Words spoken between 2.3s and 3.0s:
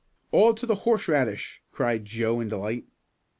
in delight.